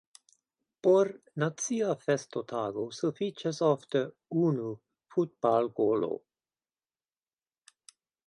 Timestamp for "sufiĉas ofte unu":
3.01-4.71